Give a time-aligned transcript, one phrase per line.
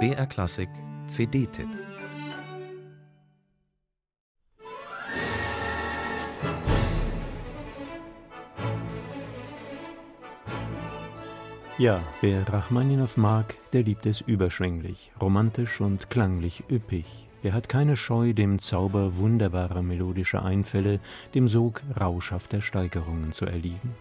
[0.00, 0.68] BR Klassik
[1.06, 1.68] CD-Tipp
[11.78, 17.28] Ja, wer Rachmaninow mag, der liebt es überschwänglich, romantisch und klanglich üppig.
[17.42, 21.00] Er hat keine Scheu, dem Zauber wunderbarer melodischer Einfälle,
[21.34, 23.94] dem Sog rauschhafter Steigerungen zu erliegen.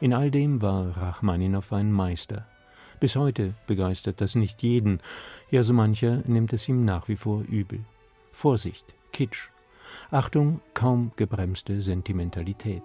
[0.00, 2.46] In all dem war Rachmaninow ein Meister.
[2.98, 5.00] Bis heute begeistert das nicht jeden,
[5.50, 7.80] ja so mancher nimmt es ihm nach wie vor übel.
[8.32, 9.48] Vorsicht, Kitsch.
[10.10, 12.82] Achtung, kaum gebremste Sentimentalität.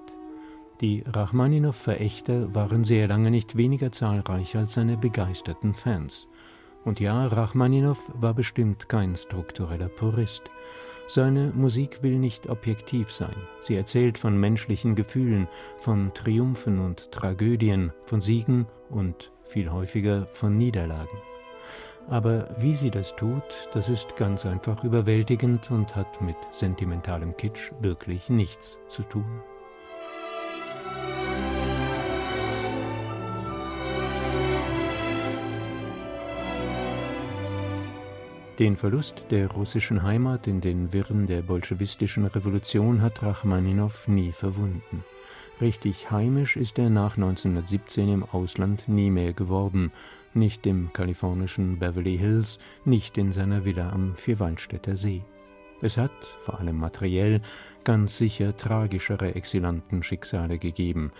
[0.81, 6.27] Die Rachmaninow-Verächter waren sehr lange nicht weniger zahlreich als seine begeisterten Fans.
[6.83, 10.49] Und ja, Rachmaninow war bestimmt kein struktureller Purist.
[11.07, 13.35] Seine Musik will nicht objektiv sein.
[13.59, 15.47] Sie erzählt von menschlichen Gefühlen,
[15.77, 21.17] von Triumphen und Tragödien, von Siegen und viel häufiger von Niederlagen.
[22.07, 27.71] Aber wie sie das tut, das ist ganz einfach überwältigend und hat mit sentimentalem Kitsch
[27.79, 29.41] wirklich nichts zu tun.
[38.59, 45.03] Den Verlust der russischen Heimat in den Wirren der bolschewistischen Revolution hat Rachmaninow nie verwunden.
[45.61, 49.91] Richtig heimisch ist er nach 1917 im Ausland nie mehr geworden,
[50.33, 55.21] nicht im kalifornischen Beverly Hills, nicht in seiner Villa am Vierwaldstätter See.
[55.79, 57.41] Es hat, vor allem materiell,
[57.83, 61.11] ganz sicher tragischere Exilantenschicksale gegeben.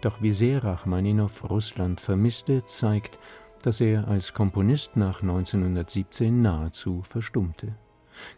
[0.00, 3.18] Doch wie sehr Rachmaninow Russland vermisste, zeigt,
[3.62, 7.74] dass er als Komponist nach 1917 nahezu verstummte.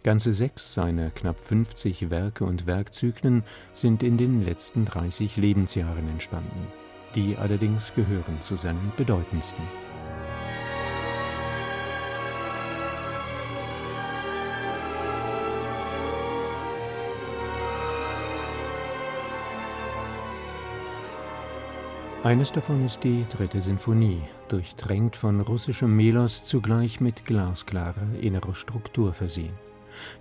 [0.03, 6.67] Ganze sechs seiner knapp 50 Werke und Werkzyklen sind in den letzten 30 Lebensjahren entstanden.
[7.15, 9.65] Die allerdings gehören zu seinen bedeutendsten.
[22.23, 29.15] Eines davon ist die dritte Sinfonie, durchtränkt von russischem Melos, zugleich mit glasklarer innerer Struktur
[29.15, 29.55] versehen.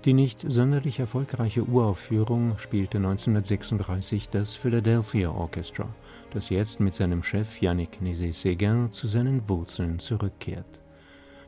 [0.05, 5.87] Die nicht sonderlich erfolgreiche Uraufführung spielte 1936 das Philadelphia Orchestra,
[6.31, 10.81] das jetzt mit seinem Chef Yannick Nézet-Séguin zu seinen Wurzeln zurückkehrt.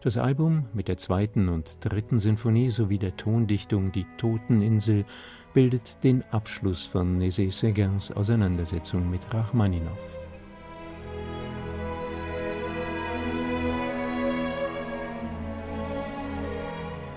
[0.04, 5.06] Das Album mit der zweiten und dritten Sinfonie sowie der Tondichtung Die Toteninsel
[5.54, 10.31] bildet den Abschluss von Nézet-Séguins Auseinandersetzung mit Rachmaninow.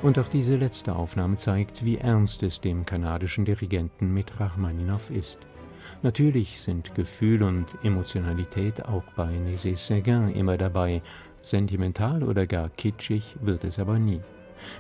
[0.05, 5.39] Und auch diese letzte Aufnahme zeigt, wie ernst es dem kanadischen Dirigenten mit Rachmaninow ist.
[6.03, 11.01] Natürlich sind Gefühl und Emotionalität auch bei Nézet-Séguin immer dabei,
[11.41, 14.21] sentimental oder gar kitschig wird es aber nie.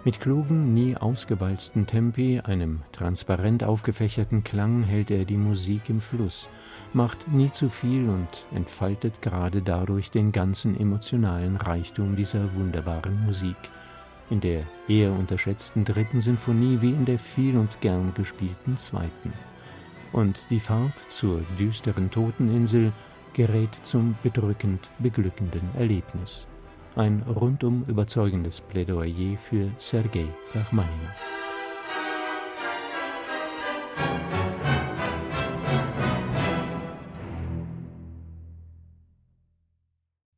[0.04, 6.50] Mit klugen, nie ausgewalzten Tempi, einem transparent aufgefächerten Klang hält er die Musik im Fluss,
[6.92, 13.56] macht nie zu viel und entfaltet gerade dadurch den ganzen emotionalen Reichtum dieser wunderbaren Musik
[14.30, 19.32] in der eher unterschätzten dritten Sinfonie wie in der viel und gern gespielten zweiten.
[20.12, 22.92] Und die Fahrt zur düsteren Toteninsel
[23.32, 26.46] gerät zum bedrückend beglückenden Erlebnis.
[26.96, 31.53] Ein rundum überzeugendes Plädoyer für Sergei Rachmaninow.